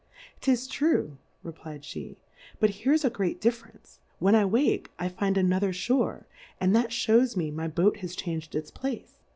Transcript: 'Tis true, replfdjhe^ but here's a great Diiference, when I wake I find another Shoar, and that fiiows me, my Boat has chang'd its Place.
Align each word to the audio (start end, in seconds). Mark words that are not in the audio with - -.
'Tis 0.39 0.67
true, 0.67 1.19
replfdjhe^ 1.45 2.15
but 2.59 2.71
here's 2.71 3.05
a 3.05 3.09
great 3.11 3.39
Diiference, 3.39 3.99
when 4.17 4.33
I 4.33 4.45
wake 4.45 4.89
I 4.97 5.07
find 5.07 5.37
another 5.37 5.71
Shoar, 5.71 6.25
and 6.59 6.75
that 6.75 6.89
fiiows 6.89 7.37
me, 7.37 7.51
my 7.51 7.67
Boat 7.67 7.97
has 7.97 8.15
chang'd 8.15 8.55
its 8.55 8.71
Place. 8.71 9.19